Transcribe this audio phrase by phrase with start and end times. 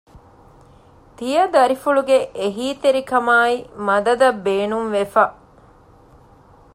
[1.17, 3.57] ތިޔަދަރިފުޅުގެ އެހީތެރިކަމާއި
[3.87, 5.23] މަދަދަށް ބޭނުންވެފަ